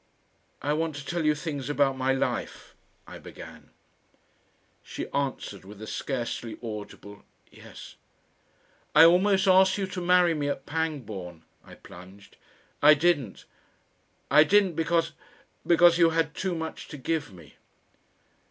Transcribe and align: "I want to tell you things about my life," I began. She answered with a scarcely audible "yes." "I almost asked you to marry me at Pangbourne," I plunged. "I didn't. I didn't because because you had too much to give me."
"I 0.63 0.73
want 0.73 0.95
to 0.95 1.05
tell 1.05 1.23
you 1.25 1.35
things 1.35 1.69
about 1.69 1.95
my 1.95 2.11
life," 2.11 2.73
I 3.05 3.19
began. 3.19 3.69
She 4.81 5.07
answered 5.11 5.63
with 5.63 5.79
a 5.79 5.85
scarcely 5.85 6.57
audible 6.63 7.21
"yes." 7.51 7.97
"I 8.95 9.05
almost 9.05 9.45
asked 9.47 9.77
you 9.77 9.85
to 9.85 10.01
marry 10.01 10.33
me 10.33 10.47
at 10.49 10.65
Pangbourne," 10.65 11.43
I 11.63 11.75
plunged. 11.75 12.37
"I 12.81 12.95
didn't. 12.95 13.45
I 14.31 14.43
didn't 14.43 14.73
because 14.73 15.11
because 15.67 15.99
you 15.99 16.09
had 16.09 16.33
too 16.33 16.55
much 16.55 16.87
to 16.87 16.97
give 16.97 17.31
me." 17.31 17.57